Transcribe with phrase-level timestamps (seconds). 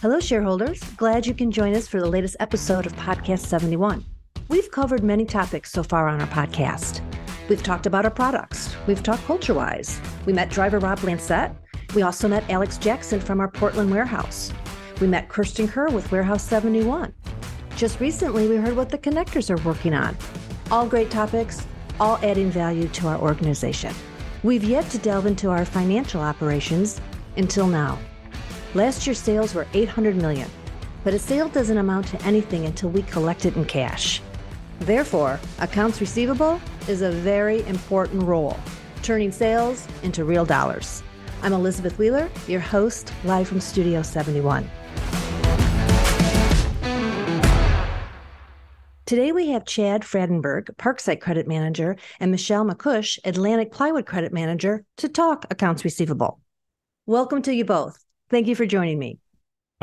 [0.00, 0.80] Hello, shareholders.
[0.96, 4.04] Glad you can join us for the latest episode of Podcast 71.
[4.46, 7.00] We've covered many topics so far on our podcast.
[7.48, 8.76] We've talked about our products.
[8.86, 10.00] We've talked culture wise.
[10.24, 11.52] We met driver Rob Lancette.
[11.96, 14.52] We also met Alex Jackson from our Portland warehouse.
[15.00, 17.12] We met Kirsten Kerr with Warehouse 71.
[17.74, 20.16] Just recently, we heard what the connectors are working on.
[20.70, 21.66] All great topics,
[21.98, 23.92] all adding value to our organization.
[24.44, 27.00] We've yet to delve into our financial operations
[27.36, 27.98] until now.
[28.74, 30.46] Last year's sales were 800 million,
[31.02, 34.20] but a sale doesn't amount to anything until we collect it in cash.
[34.80, 38.58] Therefore, accounts receivable is a very important role,
[39.02, 41.02] turning sales into real dollars.
[41.40, 44.70] I'm Elizabeth Wheeler, your host, live from Studio 71.
[49.06, 54.84] Today we have Chad Fradenburg, Parksite Credit Manager, and Michelle MacCuish, Atlantic Plywood Credit Manager,
[54.98, 56.42] to talk accounts receivable.
[57.06, 58.04] Welcome to you both.
[58.30, 59.18] Thank you for joining me.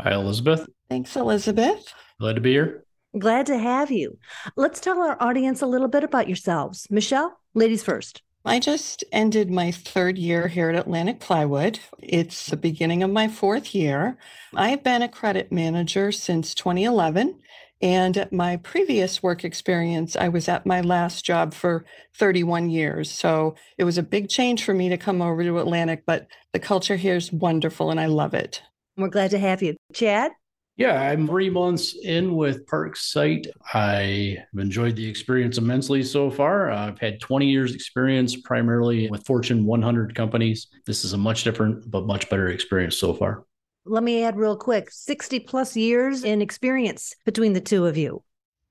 [0.00, 0.68] Hi, Elizabeth.
[0.88, 1.92] Thanks, Elizabeth.
[2.20, 2.84] Glad to be here.
[3.18, 4.18] Glad to have you.
[4.56, 6.86] Let's tell our audience a little bit about yourselves.
[6.90, 8.22] Michelle, ladies first.
[8.44, 11.80] I just ended my third year here at Atlantic Plywood.
[11.98, 14.18] It's the beginning of my fourth year.
[14.54, 17.40] I've been a credit manager since 2011.
[17.82, 23.10] And at my previous work experience, I was at my last job for 31 years.
[23.10, 26.58] So it was a big change for me to come over to Atlantic, but the
[26.58, 28.62] culture here is wonderful and I love it.
[28.96, 29.76] We're glad to have you.
[29.92, 30.32] Chad?
[30.78, 33.46] Yeah, I'm three months in with Parksite.
[33.72, 36.70] I have enjoyed the experience immensely so far.
[36.70, 40.66] Uh, I've had 20 years experience primarily with Fortune 100 companies.
[40.84, 43.45] This is a much different but much better experience so far.
[43.88, 48.22] Let me add real quick 60 plus years in experience between the two of you.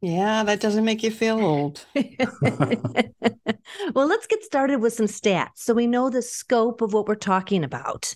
[0.01, 1.85] Yeah, that doesn't make you feel old.
[3.93, 7.15] well, let's get started with some stats so we know the scope of what we're
[7.15, 8.13] talking about.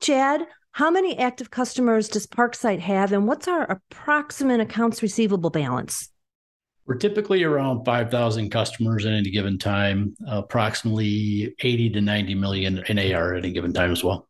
[0.00, 0.42] Chad,
[0.72, 6.10] how many active customers does Parksite have, and what's our approximate accounts receivable balance?
[6.86, 12.98] We're typically around 5,000 customers at any given time, approximately 80 to 90 million in
[12.98, 14.28] AR at any given time as well.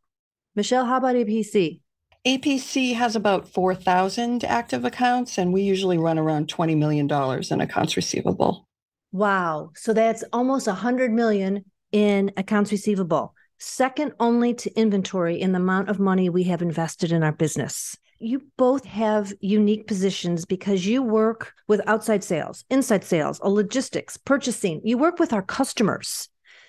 [0.55, 1.81] Michelle, how about APC?
[2.25, 7.11] APC has about 4,000 active accounts, and we usually run around $20 million
[7.51, 8.69] in accounts receivable.
[9.11, 9.73] Wow.
[9.75, 15.89] So that's almost 100 million in accounts receivable, second only to inventory in the amount
[15.89, 17.97] of money we have invested in our business.
[18.21, 24.81] You both have unique positions because you work with outside sales, inside sales, logistics, purchasing.
[24.85, 26.29] You work with our customers.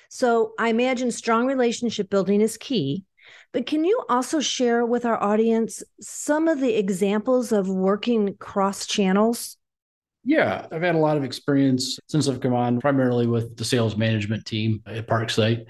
[0.10, 3.06] So I imagine strong relationship building is key
[3.54, 8.88] but can you also share with our audience some of the examples of working cross
[8.88, 9.58] channels?
[10.26, 13.96] Yeah, I've had a lot of experience since I've come on, primarily with the sales
[13.96, 15.66] management team at Parksite,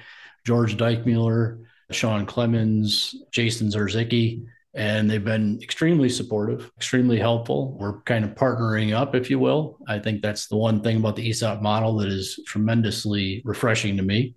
[0.46, 4.46] George Dykmuller, Sean Clemens, Jason Zarzicki,
[4.76, 7.78] and they've been extremely supportive, extremely helpful.
[7.80, 9.78] We're kind of partnering up, if you will.
[9.88, 14.04] I think that's the one thing about the ESOP model that is tremendously refreshing to
[14.04, 14.36] me.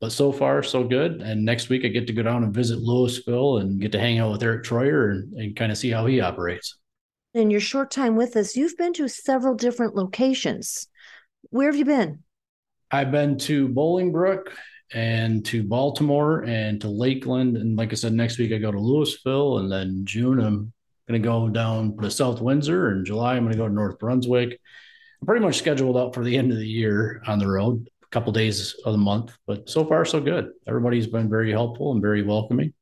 [0.00, 1.22] But so far, so good.
[1.22, 4.18] And next week, I get to go down and visit Louisville and get to hang
[4.18, 6.76] out with Eric Troyer and, and kind of see how he operates.
[7.34, 10.86] In your short time with us, you've been to several different locations.
[11.50, 12.20] Where have you been?
[12.90, 14.50] I've been to Bolingbrook
[14.94, 17.56] and to Baltimore and to Lakeland.
[17.56, 19.58] And like I said, next week I go to Louisville.
[19.58, 20.72] And then June, I'm
[21.08, 22.92] going to go down to South Windsor.
[22.92, 24.58] In July, I'm going to go to North Brunswick.
[25.20, 28.32] I'm pretty much scheduled out for the end of the year on the road couple
[28.32, 29.36] days of the month.
[29.46, 30.50] But so far, so good.
[30.66, 32.72] Everybody's been very helpful and very welcoming.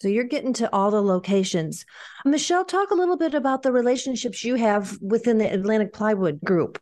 [0.00, 1.86] So you're getting to all the locations.
[2.24, 6.80] Michelle, talk a little bit about the relationships you have within the Atlantic Plywood Group.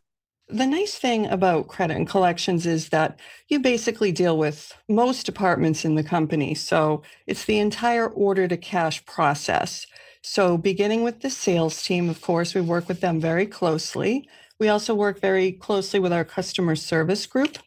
[0.49, 5.85] The nice thing about credit and collections is that you basically deal with most departments
[5.85, 6.53] in the company.
[6.53, 9.85] So it's the entire order to cash process.
[10.21, 14.27] So, beginning with the sales team, of course, we work with them very closely.
[14.57, 17.57] We also work very closely with our customer service group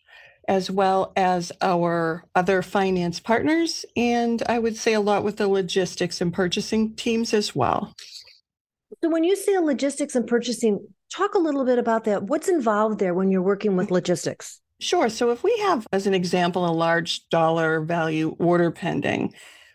[0.48, 3.84] as well as our other finance partners.
[3.96, 7.94] And I would say a lot with the logistics and purchasing teams as well.
[9.02, 12.24] So, when you say logistics and purchasing, talk a little bit about that.
[12.24, 14.60] What's involved there when you're working with logistics?
[14.80, 15.08] Sure.
[15.08, 19.34] So, if we have, as an example, a large dollar value order pending,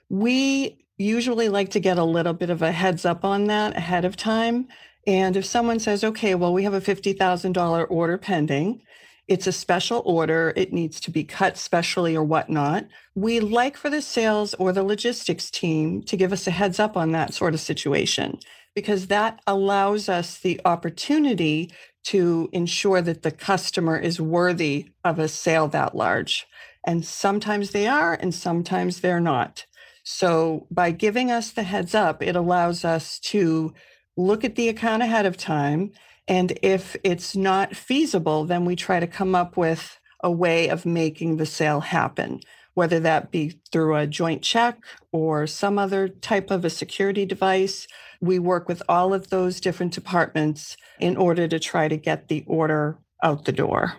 [0.09, 4.05] we usually like to get a little bit of a heads up on that ahead
[4.05, 4.67] of time.
[5.07, 8.81] And if someone says, okay, well, we have a $50,000 order pending,
[9.31, 10.51] it's a special order.
[10.57, 12.87] It needs to be cut specially or whatnot.
[13.15, 16.97] We like for the sales or the logistics team to give us a heads up
[16.97, 18.39] on that sort of situation
[18.75, 21.71] because that allows us the opportunity
[22.03, 26.45] to ensure that the customer is worthy of a sale that large.
[26.85, 29.65] And sometimes they are, and sometimes they're not.
[30.03, 33.73] So by giving us the heads up, it allows us to
[34.17, 35.93] look at the account ahead of time.
[36.31, 40.85] And if it's not feasible, then we try to come up with a way of
[40.85, 42.39] making the sale happen,
[42.73, 44.79] whether that be through a joint check
[45.11, 47.85] or some other type of a security device.
[48.21, 52.45] We work with all of those different departments in order to try to get the
[52.47, 53.95] order out the door.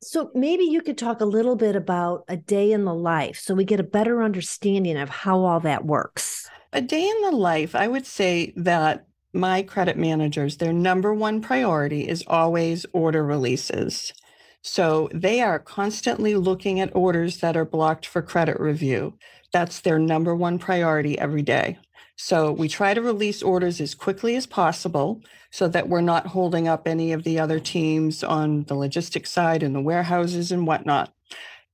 [0.00, 3.52] So maybe you could talk a little bit about a day in the life so
[3.54, 6.48] we get a better understanding of how all that works.
[6.72, 11.40] A day in the life, I would say that my credit managers, their number one
[11.40, 14.12] priority is always order releases.
[14.62, 19.16] So they are constantly looking at orders that are blocked for credit review.
[19.52, 21.78] That's their number one priority every day.
[22.16, 26.66] So we try to release orders as quickly as possible so that we're not holding
[26.66, 31.12] up any of the other teams on the logistics side and the warehouses and whatnot.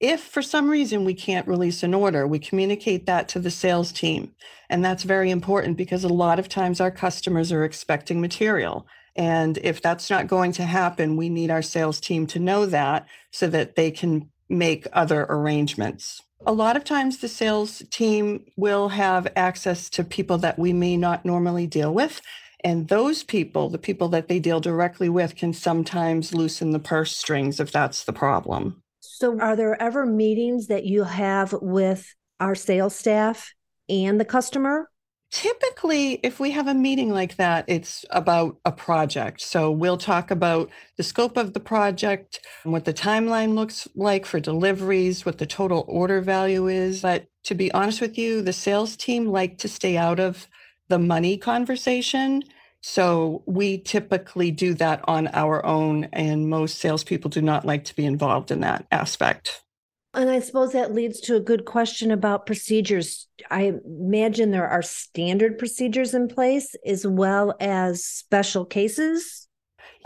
[0.06, 3.90] If for some reason we can't release an order, we communicate that to the sales
[3.90, 4.34] team.
[4.68, 8.86] And that's very important because a lot of times our customers are expecting material.
[9.16, 13.06] And if that's not going to happen, we need our sales team to know that
[13.30, 16.20] so that they can make other arrangements.
[16.46, 20.98] A lot of times, the sales team will have access to people that we may
[20.98, 22.20] not normally deal with.
[22.62, 27.16] And those people, the people that they deal directly with, can sometimes loosen the purse
[27.16, 28.82] strings if that's the problem.
[29.14, 33.54] So, are there ever meetings that you have with our sales staff
[33.88, 34.90] and the customer?
[35.30, 39.40] Typically, if we have a meeting like that, it's about a project.
[39.40, 44.40] So we'll talk about the scope of the project, what the timeline looks like for
[44.40, 47.02] deliveries, what the total order value is.
[47.02, 50.48] But to be honest with you, the sales team like to stay out of
[50.88, 52.42] the money conversation.
[52.86, 57.96] So we typically do that on our own, and most salespeople do not like to
[57.96, 59.62] be involved in that aspect.
[60.12, 63.26] And I suppose that leads to a good question about procedures.
[63.50, 69.43] I imagine there are standard procedures in place as well as special cases.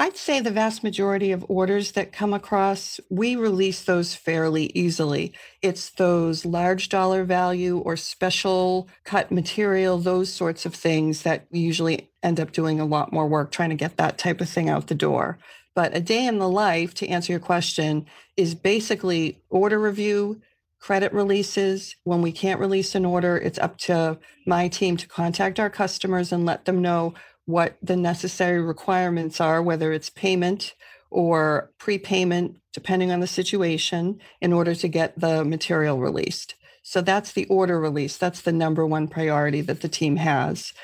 [0.00, 5.33] I'd say the vast majority of orders that come across, we release those fairly easily.
[5.61, 11.59] It's those large dollar value or special cut material, those sorts of things that we
[11.59, 14.69] usually end up doing a lot more work trying to get that type of thing
[14.69, 15.37] out the door.
[15.75, 18.06] But a day in the life, to answer your question,
[18.37, 20.41] is basically order review,
[20.79, 21.97] credit releases.
[22.05, 26.31] When we can't release an order, it's up to my team to contact our customers
[26.31, 27.15] and let them know
[27.49, 30.75] what the necessary requirements are, whether it's payment
[31.11, 36.55] or prepayment, depending on the situation, in order to get the material released.
[36.83, 38.19] So that's the order release.
[38.19, 40.75] That's the number one priority that the team has.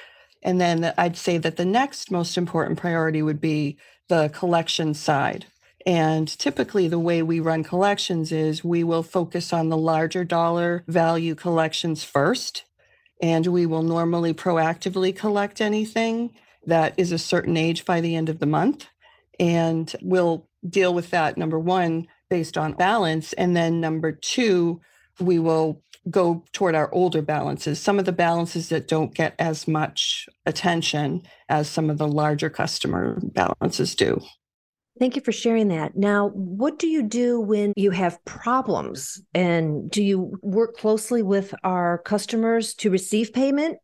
[0.42, 3.76] And then I'd say that the next most important priority would be
[4.08, 5.44] the collection side.
[5.84, 10.82] And typically, the way we run collections is we will focus on the larger dollar
[10.88, 12.64] value collections first.
[13.20, 16.30] And we will normally proactively collect anything
[16.66, 18.86] that is a certain age by the end of the month.
[19.38, 23.32] And we'll deal with that, number one, based on balance.
[23.34, 24.80] And then number two,
[25.20, 29.66] we will go toward our older balances, some of the balances that don't get as
[29.66, 34.20] much attention as some of the larger customer balances do.
[34.98, 35.96] Thank you for sharing that.
[35.96, 39.20] Now, what do you do when you have problems?
[39.34, 43.78] And do you work closely with our customers to receive payment?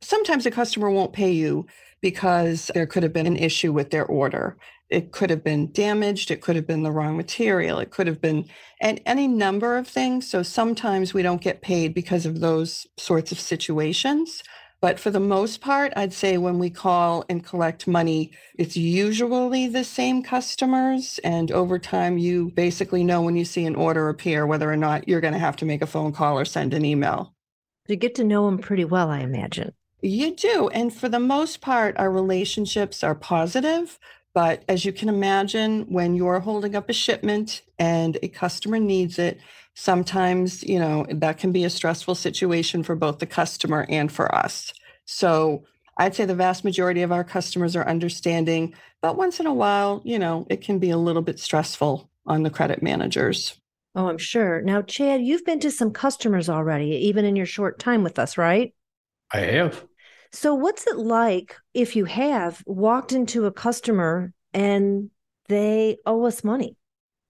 [0.00, 1.66] Sometimes a customer won't pay you
[2.00, 4.56] because there could have been an issue with their order.
[4.90, 6.30] It could have been damaged.
[6.30, 7.78] It could have been the wrong material.
[7.78, 8.48] It could have been
[8.80, 10.28] and any number of things.
[10.30, 14.42] So sometimes we don't get paid because of those sorts of situations.
[14.80, 19.66] But for the most part, I'd say when we call and collect money, it's usually
[19.66, 21.18] the same customers.
[21.24, 25.08] And over time, you basically know when you see an order appear whether or not
[25.08, 27.34] you're going to have to make a phone call or send an email.
[27.88, 29.72] You get to know them pretty well, I imagine.
[30.00, 30.68] You do.
[30.68, 33.98] And for the most part, our relationships are positive.
[34.34, 39.18] But as you can imagine, when you're holding up a shipment and a customer needs
[39.18, 39.40] it,
[39.74, 44.32] sometimes, you know, that can be a stressful situation for both the customer and for
[44.34, 44.72] us.
[45.06, 45.64] So
[45.96, 50.02] I'd say the vast majority of our customers are understanding, but once in a while,
[50.04, 53.58] you know, it can be a little bit stressful on the credit managers.
[53.94, 54.60] Oh, I'm sure.
[54.62, 58.38] Now, Chad, you've been to some customers already, even in your short time with us,
[58.38, 58.74] right?
[59.32, 59.84] I have.
[60.32, 65.10] So, what's it like if you have walked into a customer and
[65.48, 66.76] they owe us money?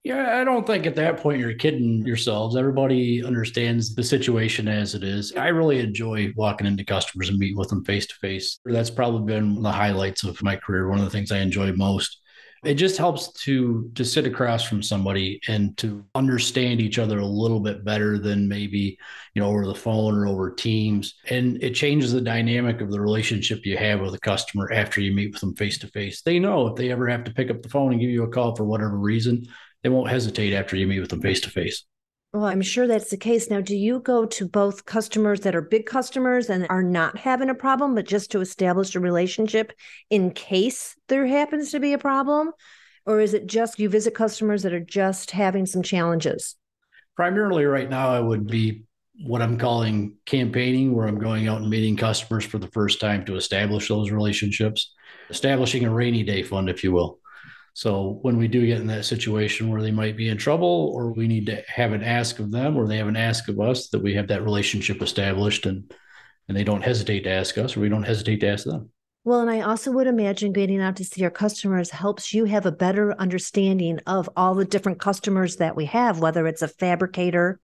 [0.03, 2.55] Yeah, I don't think at that point you're kidding yourselves.
[2.55, 5.33] Everybody understands the situation as it is.
[5.35, 8.59] I really enjoy walking into customers and meeting with them face to face.
[8.63, 10.87] That's probably been the highlights of my career.
[10.87, 12.21] One of the things I enjoy most.
[12.63, 17.25] It just helps to to sit across from somebody and to understand each other a
[17.25, 18.97] little bit better than maybe
[19.33, 21.15] you know over the phone or over teams.
[21.29, 25.11] And it changes the dynamic of the relationship you have with a customer after you
[25.11, 27.61] meet with them face to face they know if they ever have to pick up
[27.61, 29.45] the phone and give you a call for whatever reason
[29.83, 31.85] they won't hesitate after you meet with them face to face
[32.31, 33.49] well, I'm sure that's the case.
[33.49, 37.49] Now, do you go to both customers that are big customers and are not having
[37.49, 39.73] a problem, but just to establish a relationship
[40.11, 42.51] in case there happens to be a problem?
[43.07, 46.55] Or is it just you visit customers that are just having some challenges?
[47.15, 48.83] Primarily, right now, I would be
[49.25, 53.25] what I'm calling campaigning, where I'm going out and meeting customers for the first time
[53.25, 54.93] to establish those relationships,
[55.31, 57.18] establishing a rainy day fund, if you will.
[57.73, 61.11] So when we do get in that situation where they might be in trouble, or
[61.11, 63.89] we need to have an ask of them, or they have an ask of us,
[63.89, 65.93] that we have that relationship established, and
[66.47, 68.89] and they don't hesitate to ask us, or we don't hesitate to ask them.
[69.23, 72.65] Well, and I also would imagine getting out to see your customers helps you have
[72.65, 77.59] a better understanding of all the different customers that we have, whether it's a fabricator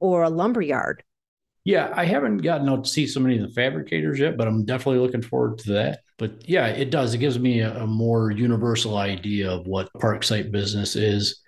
[0.00, 1.02] or a lumber yard.
[1.64, 4.64] Yeah, I haven't gotten out to see so many of the fabricators yet, but I'm
[4.64, 6.00] definitely looking forward to that.
[6.18, 7.12] But yeah, it does.
[7.12, 11.42] It gives me a, a more universal idea of what Parksite business is,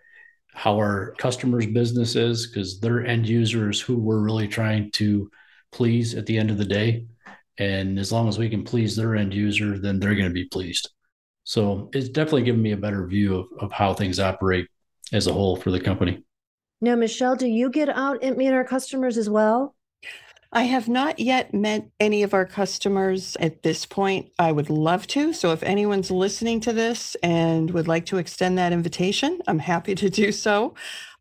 [0.52, 5.30] how our customers' business is, because they're end users who we're really trying to
[5.72, 7.06] please at the end of the day.
[7.58, 10.44] And as long as we can please their end user, then they're going to be
[10.44, 10.90] pleased.
[11.44, 14.68] So it's definitely given me a better view of, of how things operate
[15.12, 16.22] as a whole for the company.
[16.80, 19.74] Now, Michelle, do you get out and meet our customers as well?
[20.50, 24.30] I have not yet met any of our customers at this point.
[24.38, 25.34] I would love to.
[25.34, 29.94] So if anyone's listening to this and would like to extend that invitation, I'm happy
[29.96, 30.74] to do so.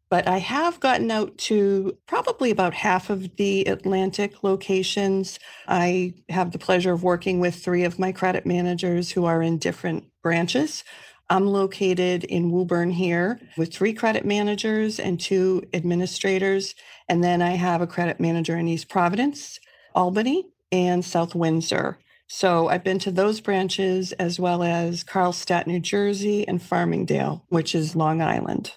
[0.09, 5.37] But I have gotten out to probably about half of the Atlantic locations.
[5.67, 9.57] I have the pleasure of working with three of my credit managers who are in
[9.57, 10.85] different branches.
[11.29, 16.73] I'm located in Woburn here with three credit managers and two administrators.
[17.09, 19.59] And then I have a credit manager in East Providence,
[19.93, 21.99] Albany, and South Windsor.
[22.27, 27.75] So I've been to those branches as well as Carlstadt, New Jersey, and Farmingdale, which
[27.75, 28.73] is Long Island.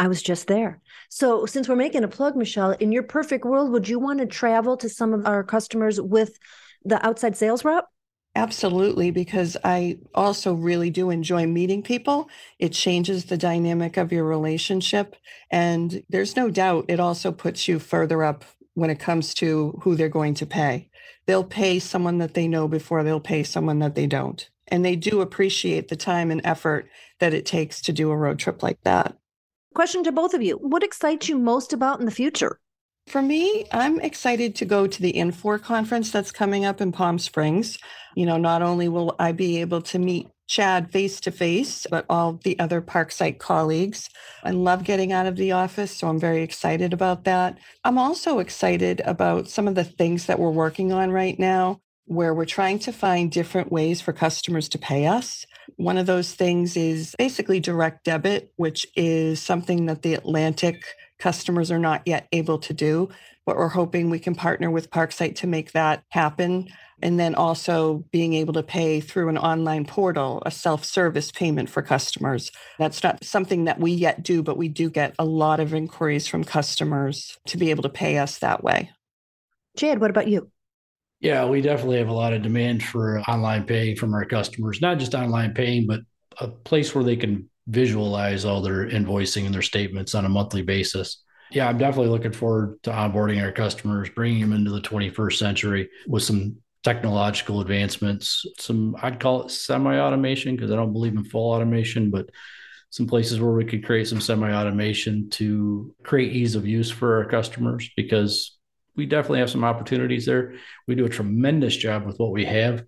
[0.00, 0.80] I was just there.
[1.08, 4.26] So, since we're making a plug, Michelle, in your perfect world, would you want to
[4.26, 6.38] travel to some of our customers with
[6.84, 7.86] the outside sales rep?
[8.38, 12.30] Absolutely, because I also really do enjoy meeting people.
[12.60, 15.16] It changes the dynamic of your relationship.
[15.50, 19.96] And there's no doubt it also puts you further up when it comes to who
[19.96, 20.88] they're going to pay.
[21.26, 24.48] They'll pay someone that they know before they'll pay someone that they don't.
[24.68, 28.38] And they do appreciate the time and effort that it takes to do a road
[28.38, 29.16] trip like that.
[29.74, 32.60] Question to both of you What excites you most about in the future?
[33.08, 37.18] For me, I'm excited to go to the Infor conference that's coming up in Palm
[37.18, 37.78] Springs.
[38.14, 42.04] You know, not only will I be able to meet Chad face to face, but
[42.10, 44.10] all the other Parksite colleagues.
[44.44, 47.56] I love getting out of the office, so I'm very excited about that.
[47.82, 52.34] I'm also excited about some of the things that we're working on right now, where
[52.34, 55.46] we're trying to find different ways for customers to pay us.
[55.76, 60.82] One of those things is basically direct debit, which is something that the Atlantic
[61.18, 63.08] customers are not yet able to do.
[63.46, 66.68] But we're hoping we can partner with Parksite to make that happen.
[67.00, 71.70] And then also being able to pay through an online portal, a self service payment
[71.70, 72.50] for customers.
[72.78, 76.26] That's not something that we yet do, but we do get a lot of inquiries
[76.26, 78.90] from customers to be able to pay us that way.
[79.76, 80.50] Chad, what about you?
[81.20, 84.98] Yeah, we definitely have a lot of demand for online paying from our customers, not
[84.98, 86.00] just online paying, but
[86.40, 90.62] a place where they can visualize all their invoicing and their statements on a monthly
[90.62, 91.22] basis.
[91.50, 95.88] Yeah, I'm definitely looking forward to onboarding our customers, bringing them into the 21st century
[96.06, 101.52] with some technological advancements, some I'd call it semi-automation because I don't believe in full
[101.52, 102.30] automation, but
[102.90, 107.28] some places where we could create some semi-automation to create ease of use for our
[107.28, 108.58] customers because
[108.96, 110.54] we definitely have some opportunities there.
[110.86, 112.84] We do a tremendous job with what we have,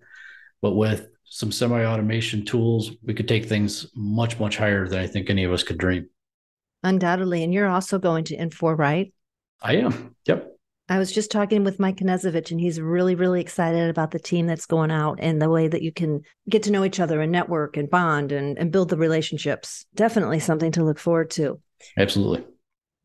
[0.61, 5.29] but with some semi-automation tools, we could take things much, much higher than I think
[5.29, 6.09] any of us could dream.
[6.83, 7.41] Undoubtedly.
[7.41, 9.13] And you're also going to Infor, right?
[9.61, 10.13] I am.
[10.25, 10.51] Yep.
[10.89, 14.45] I was just talking with Mike Knezovich, and he's really, really excited about the team
[14.45, 16.19] that's going out and the way that you can
[16.49, 19.85] get to know each other and network and bond and, and build the relationships.
[19.95, 21.61] Definitely something to look forward to.
[21.97, 22.43] Absolutely.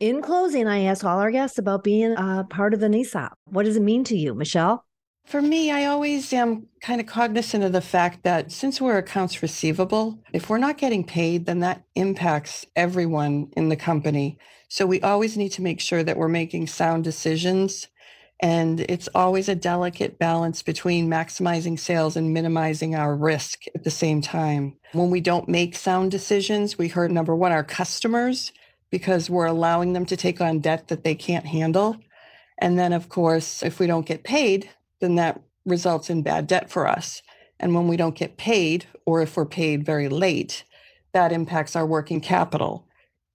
[0.00, 3.38] In closing, I ask all our guests about being a part of an ESOP.
[3.44, 4.84] What does it mean to you, Michelle?
[5.26, 9.42] For me, I always am kind of cognizant of the fact that since we're accounts
[9.42, 14.38] receivable, if we're not getting paid, then that impacts everyone in the company.
[14.68, 17.88] So we always need to make sure that we're making sound decisions
[18.40, 23.90] And it's always a delicate balance between maximizing sales and minimizing our risk at the
[23.90, 24.76] same time.
[24.92, 28.52] When we don't make sound decisions, we hurt number one, our customers,
[28.90, 31.96] because we're allowing them to take on debt that they can't handle.
[32.58, 34.68] And then, of course, if we don't get paid,
[35.00, 37.22] then that results in bad debt for us.
[37.58, 40.64] And when we don't get paid, or if we're paid very late,
[41.12, 42.86] that impacts our working capital.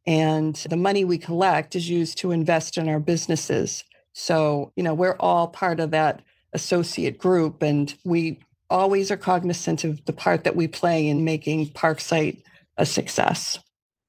[0.06, 3.84] And the money we collect is used to invest in our businesses.
[4.13, 6.22] So, you know, we're all part of that
[6.53, 8.39] associate group, and we
[8.70, 12.41] always are cognizant of the part that we play in making Parksite
[12.77, 13.60] a success.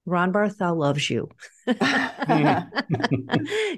[0.07, 1.29] Ron Barthel loves you.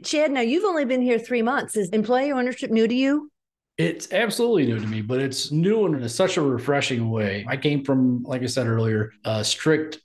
[0.02, 1.76] Chad, now you've only been here three months.
[1.76, 3.31] Is employee ownership new to you?
[3.76, 7.45] It's absolutely new to me, but it's new in such a refreshing way.
[7.49, 9.99] I came from, like I said earlier, a strict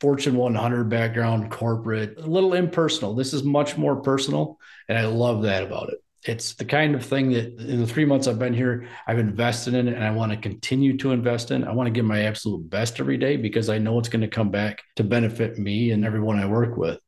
[0.00, 3.14] Fortune 100 background, corporate, a little impersonal.
[3.14, 5.98] This is much more personal, and I love that about it.
[6.24, 9.74] It's the kind of thing that in the three months I've been here, I've invested
[9.74, 11.64] in it and I want to continue to invest in.
[11.64, 14.28] I want to give my absolute best every day because I know it's going to
[14.28, 16.98] come back to benefit me and everyone I work with.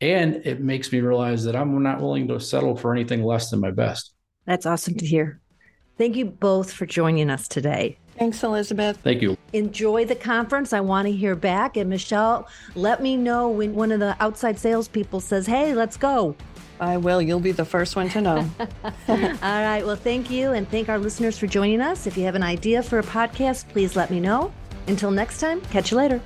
[0.00, 3.60] And it makes me realize that I'm not willing to settle for anything less than
[3.60, 4.14] my best.
[4.44, 5.41] That's awesome to hear.
[6.02, 7.96] Thank you both for joining us today.
[8.18, 8.96] Thanks, Elizabeth.
[9.04, 9.38] Thank you.
[9.52, 10.72] Enjoy the conference.
[10.72, 11.76] I want to hear back.
[11.76, 16.34] And Michelle, let me know when one of the outside salespeople says, hey, let's go.
[16.80, 17.22] I will.
[17.22, 18.38] You'll be the first one to know.
[19.08, 19.82] All right.
[19.86, 20.50] Well, thank you.
[20.50, 22.08] And thank our listeners for joining us.
[22.08, 24.52] If you have an idea for a podcast, please let me know.
[24.88, 26.20] Until next time, catch you later.